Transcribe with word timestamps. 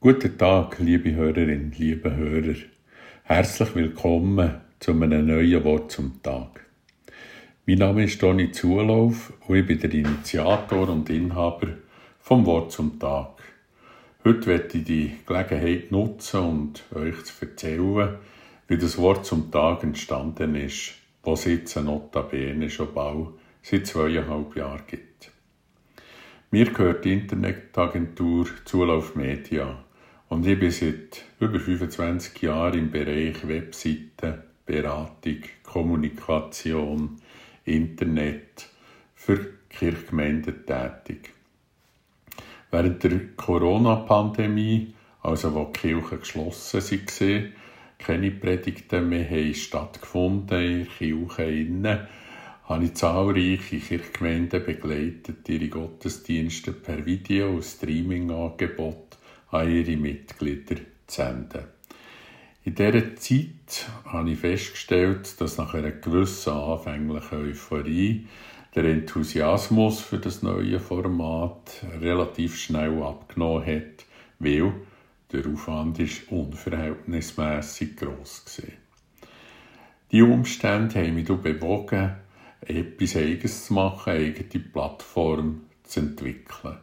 Guten 0.00 0.38
Tag, 0.38 0.78
liebe 0.78 1.12
Hörerinnen, 1.12 1.74
liebe 1.76 2.14
Hörer. 2.14 2.54
Herzlich 3.24 3.74
willkommen 3.74 4.60
zu 4.78 4.92
einem 4.92 5.26
neuen 5.26 5.64
Wort 5.64 5.90
zum 5.90 6.22
Tag. 6.22 6.64
Mein 7.66 7.78
Name 7.78 8.04
ist 8.04 8.20
Toni 8.20 8.52
Zulauf 8.52 9.32
und 9.48 9.56
ich 9.56 9.66
bin 9.66 9.80
der 9.80 9.92
Initiator 9.92 10.88
und 10.88 11.10
Inhaber 11.10 11.70
vom 12.20 12.46
Wort 12.46 12.70
zum 12.70 13.00
Tag. 13.00 13.42
Heute 14.22 14.46
werde 14.46 14.78
ich 14.78 14.84
die 14.84 15.16
Gelegenheit 15.26 15.90
nutzen 15.90 16.40
und 16.42 16.84
euch 16.94 17.24
zu 17.24 17.44
erzählen, 17.44 18.18
wie 18.68 18.78
das 18.78 18.98
Wort 18.98 19.26
zum 19.26 19.50
Tag 19.50 19.82
entstanden 19.82 20.54
ist, 20.54 20.94
was 21.24 21.44
jetzt 21.46 21.74
notabene 21.74 22.70
schon 22.70 22.94
bald 22.94 23.30
seit 23.62 23.88
zweieinhalb 23.88 24.54
Jahren 24.54 24.82
gibt. 24.86 25.32
Mir 26.52 26.66
gehört 26.66 27.04
die 27.04 27.14
Internetagentur 27.14 28.46
Zulauf 28.64 29.16
Media 29.16 29.84
und 30.28 30.46
ich 30.46 30.58
bin 30.58 30.70
seit 30.70 31.24
über 31.40 31.58
25 31.58 32.42
Jahren 32.42 32.78
im 32.78 32.90
Bereich 32.90 33.46
Webseiten, 33.48 34.42
Beratung, 34.66 35.38
Kommunikation, 35.62 37.16
Internet 37.64 38.68
für 39.14 39.54
Kirchgemeinden 39.70 40.66
tätig. 40.66 41.32
Während 42.70 43.02
der 43.02 43.20
Corona-Pandemie, 43.36 44.92
also 45.22 45.54
wo 45.54 45.64
die 45.64 45.80
Kirchen 45.80 46.20
geschlossen 46.20 46.82
waren, 46.82 47.52
keine 47.98 48.30
Predigten 48.30 49.08
mehr 49.08 49.54
stattgefunden 49.54 50.60
in 50.60 50.88
Kirchen, 50.88 51.86
habe 52.64 52.84
ich 52.84 52.94
zahlreiche 52.94 53.78
Kirchgemeinden 53.78 54.64
begleitet, 54.64 55.48
ihre 55.48 55.68
Gottesdienste 55.68 56.72
per 56.72 57.06
Video- 57.06 57.54
und 57.54 57.64
Streaming-Angebot 57.64 59.16
an 59.50 59.70
ihre 59.70 59.96
Mitglieder 59.96 60.76
zu 61.06 61.22
senden. 61.22 61.64
In 62.64 62.74
dieser 62.74 63.16
Zeit 63.16 63.88
habe 64.04 64.30
ich 64.30 64.38
festgestellt, 64.40 65.40
dass 65.40 65.56
nach 65.56 65.74
einer 65.74 65.92
gewissen 65.92 66.52
anfänglichen 66.52 67.38
Euphorie 67.38 68.26
der 68.74 68.84
Enthusiasmus 68.84 70.00
für 70.00 70.18
das 70.18 70.42
neue 70.42 70.78
Format 70.78 71.82
relativ 72.00 72.58
schnell 72.58 73.02
abgenommen 73.02 73.64
hat, 73.66 74.04
weil 74.38 74.74
der 75.32 75.46
Aufwand 75.46 75.98
ist 75.98 76.30
unverhältnismäßig 76.30 77.96
groß 77.96 78.44
war. 78.46 79.28
Die 80.10 80.22
Umstände 80.22 81.00
haben 81.00 81.14
mich 81.14 81.26
bewogen, 81.26 82.16
etwas 82.60 83.16
Eigenes 83.16 83.66
zu 83.66 83.74
machen, 83.74 84.12
eine 84.12 84.26
eigene 84.26 84.64
Plattform 84.64 85.62
zu 85.84 86.00
entwickeln. 86.00 86.76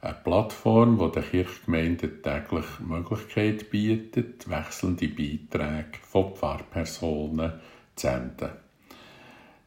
Eine 0.00 0.14
Plattform, 0.14 0.96
die 0.96 1.10
den 1.10 1.28
Kirchgemeinden 1.28 2.22
täglich 2.22 2.64
die 2.78 2.84
Möglichkeit 2.84 3.68
bietet, 3.70 4.48
wechselnde 4.48 5.08
Beiträge 5.08 5.98
von 6.02 6.36
Pfarrpersonen 6.36 7.54
zu 7.96 8.06
senden. 8.06 8.50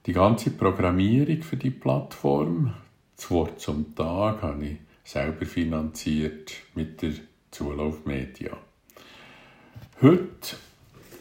Die 0.06 0.14
ganze 0.14 0.52
Programmierung 0.52 1.42
für 1.42 1.58
die 1.58 1.70
Plattform, 1.70 2.74
das 3.18 3.30
Wort 3.30 3.60
zum 3.60 3.94
Tag, 3.94 4.42
habe 4.42 4.66
ich 4.66 4.78
selber 5.04 5.46
finanziert 5.46 6.54
mit 6.76 7.02
der 7.02 7.12
Zulauf 7.52 8.06
Media. 8.06 8.56
Heute 10.02 10.56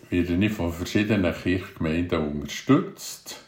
werde 0.08 0.34
ich 0.36 0.52
von 0.52 0.72
verschiedenen 0.72 1.34
Kirchgemeinden 1.34 2.32
unterstützt, 2.32 3.44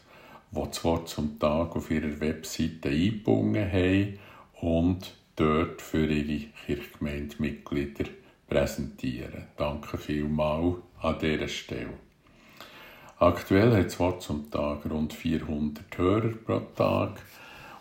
die 0.51 0.61
das 0.61 0.83
Wort 0.83 1.09
zum 1.09 1.39
Tag 1.39 1.77
auf 1.77 1.89
ihrer 1.91 2.19
Webseite 2.19 2.89
eingebunden 2.89 3.71
haben 3.71 4.19
und 4.61 5.22
dort 5.37 5.81
für 5.83 6.07
ihre 6.07 6.47
Kirchgemeindemitglieder 6.67 8.05
präsentieren. 8.49 9.47
Danke 9.57 9.99
vielmals 9.99 10.77
an 11.01 11.19
dieser 11.21 11.49
Stelle. 11.49 11.95
Aktuell 13.19 13.77
hat 13.77 13.99
Wort 14.01 14.23
zum 14.23 14.51
Tag 14.51 14.85
rund 14.91 15.13
400 15.13 15.97
Hörer 15.97 16.33
pro 16.45 16.61
Tag 16.75 17.21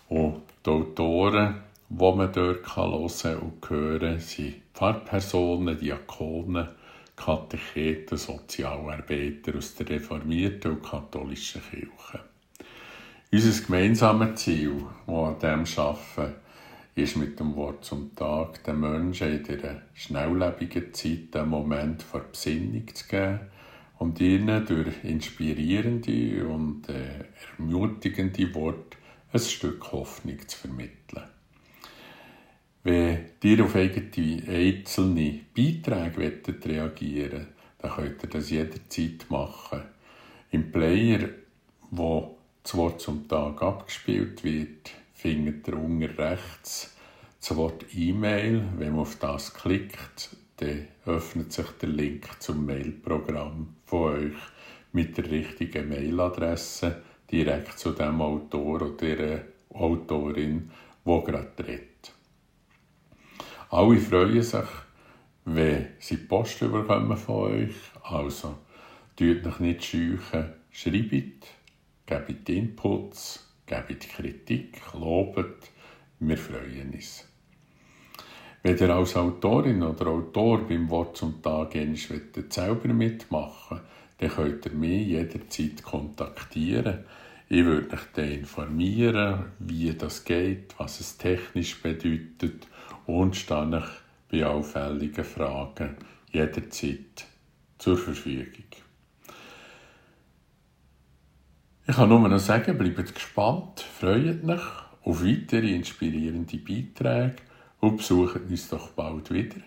und 0.08 0.44
die 0.66 0.70
Autoren, 0.70 1.56
die 1.90 1.96
man 1.96 2.32
dort 2.32 2.76
hören 2.76 3.40
und 3.40 3.70
hören 3.70 4.20
sind 4.20 4.56
Pfarrpersonen, 4.74 5.78
Diakonen, 5.78 6.68
Katecheten, 7.16 8.18
Sozialarbeiter 8.18 9.58
aus 9.58 9.76
der 9.76 9.90
reformierten 9.90 10.72
und 10.72 10.84
katholischen 10.84 11.62
Kirche. 11.70 12.20
Unser 13.32 13.66
gemeinsames 13.66 14.42
Ziel, 14.42 14.84
das 15.06 15.16
an 15.16 15.40
dem 15.40 15.66
arbeiten, 15.78 16.36
ist 16.96 17.18
mit 17.18 17.40
dem 17.40 17.56
Wort 17.56 17.86
zum 17.86 18.16
Tag 18.16 18.64
den 18.64 18.80
Menschen 18.80 19.32
in 19.32 19.44
dieser 19.44 19.82
schnelllebigen 19.94 20.94
Zeit 20.94 21.36
einen 21.36 21.50
Moment 21.50 22.04
vor 22.04 22.22
Besinnung 22.22 22.88
zu 22.94 23.08
geben 23.08 23.40
und 24.00 24.20
ihnen 24.20 24.66
durch 24.66 25.04
inspirierende 25.04 26.48
und 26.48 26.90
äh, 26.90 27.26
ermutigende 27.58 28.54
Worte 28.56 28.98
ein 29.32 29.40
Stück 29.40 29.92
Hoffnung 29.92 30.40
zu 30.48 30.58
vermitteln. 30.58 31.24
Wenn 32.84 33.26
ihr 33.44 33.64
auf 33.64 33.76
eigene 33.76 34.44
einzelne 34.48 35.40
Beiträge 35.56 36.56
reagieren 36.66 37.48
dann 37.82 37.92
könnt 37.92 38.24
ihr 38.24 38.30
das 38.30 38.50
jederzeit 38.50 39.26
machen. 39.30 39.82
Im 40.52 40.72
Player, 40.72 41.30
wo 41.90 42.38
das 42.62 42.76
Wort 42.76 43.02
zum 43.02 43.28
Tag 43.28 43.62
abgespielt 43.62 44.44
wird, 44.44 44.92
findet 45.22 45.68
ihr 45.68 45.78
unten 45.78 46.04
rechts 46.04 46.96
das 47.40 47.56
Wort 47.56 47.86
E-Mail. 47.94 48.64
Wenn 48.78 48.94
man 48.94 49.02
auf 49.02 49.18
das 49.20 49.54
klickt, 49.54 50.36
dann 50.58 50.88
öffnet 51.06 51.54
sich 51.54 51.68
der 51.80 51.90
Link 51.90 52.28
zum 52.40 52.66
Mailprogramm 52.66 53.76
von 53.86 54.14
euch 54.14 54.38
mit 54.94 55.16
der 55.18 55.30
richtigen 55.30 55.90
Mailadresse 55.90 57.04
direkt 57.32 57.78
zu 57.78 57.92
dem 57.92 58.20
Autor 58.20 58.82
oder 58.82 58.90
der 58.90 59.46
Autorin, 59.70 60.72
wo 61.04 61.22
gerade 61.22 61.68
redet. 61.68 62.14
Alle 63.70 64.00
freuen 64.00 64.42
sich, 64.42 64.70
wenn 65.46 65.90
sie 66.00 66.18
Post 66.18 66.62
bekommen 66.62 67.16
von 67.16 67.36
euch. 67.36 67.76
Also, 68.02 68.58
tut 69.16 69.46
euch 69.46 69.60
nicht 69.60 69.84
scheuchen, 69.86 70.54
schreibt, 70.72 71.48
gebt 72.08 72.50
Inputs, 72.50 73.51
gebt 73.66 74.10
Kritik, 74.10 74.82
lobet, 74.94 75.70
wir 76.20 76.38
freuen 76.38 76.92
uns. 76.94 77.28
Wenn 78.64 78.78
ihr 78.78 78.90
als 78.90 79.16
Autorin 79.16 79.82
oder 79.82 80.08
Autor 80.08 80.68
beim 80.68 80.90
Wort 80.90 81.18
zum 81.18 81.42
Tag 81.42 81.74
selber 82.50 82.94
mitmachen 82.94 83.82
dann 84.22 84.30
könnt 84.30 84.66
ihr 84.68 84.74
mich 84.74 85.08
jederzeit 85.08 85.82
kontaktieren. 85.82 87.06
Ich 87.50 87.66
würde 87.66 87.94
euch 87.94 88.06
dann 88.14 88.32
informieren, 88.32 89.46
wie 89.58 89.92
das 89.94 90.24
geht, 90.24 90.76
was 90.78 91.00
es 91.00 91.18
technisch 91.18 91.82
bedeutet 91.82 92.68
und 93.08 93.36
stehe 93.36 93.84
bei 94.32 94.46
auffälligen 94.46 95.26
Fragen 95.26 95.98
jederzeit 96.32 97.26
zur 97.80 97.98
Verfügung. 97.98 98.70
Ich 101.88 101.96
kann 101.96 102.10
nur 102.10 102.30
noch 102.30 102.38
sagen, 102.40 102.78
bleibt 102.78 103.16
gespannt, 103.16 103.82
freut 103.82 104.44
euch 104.48 104.62
auf 105.04 105.24
weitere 105.24 105.74
inspirierende 105.76 106.58
Beiträge 106.58 107.38
und 107.80 107.98
besucht 107.98 108.42
uns 108.50 108.70
doch 108.70 108.90
bald 108.90 109.32
wieder. 109.32 109.62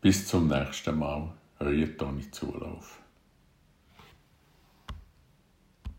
Bis 0.00 0.28
zum 0.28 0.46
nächsten 0.46 0.96
Mal, 0.96 1.32
euer 1.58 1.96
Toni 1.96 2.30
Zulauf. 2.30 3.00